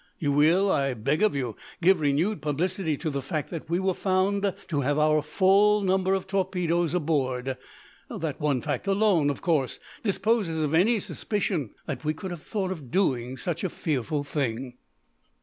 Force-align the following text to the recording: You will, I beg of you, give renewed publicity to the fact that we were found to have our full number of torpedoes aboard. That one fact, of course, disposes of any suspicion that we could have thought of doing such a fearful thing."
You 0.17 0.31
will, 0.31 0.71
I 0.71 0.95
beg 0.95 1.21
of 1.21 1.35
you, 1.35 1.55
give 1.79 1.99
renewed 1.99 2.41
publicity 2.41 2.97
to 2.97 3.11
the 3.11 3.21
fact 3.21 3.51
that 3.51 3.69
we 3.69 3.79
were 3.79 3.93
found 3.93 4.51
to 4.69 4.81
have 4.81 4.97
our 4.97 5.21
full 5.21 5.81
number 5.83 6.15
of 6.15 6.25
torpedoes 6.25 6.95
aboard. 6.95 7.55
That 8.09 8.39
one 8.39 8.63
fact, 8.63 8.87
of 8.87 9.41
course, 9.43 9.79
disposes 10.01 10.63
of 10.63 10.73
any 10.73 10.99
suspicion 10.99 11.75
that 11.85 12.03
we 12.03 12.15
could 12.15 12.31
have 12.31 12.41
thought 12.41 12.71
of 12.71 12.89
doing 12.89 13.37
such 13.37 13.63
a 13.63 13.69
fearful 13.69 14.23
thing." 14.23 14.73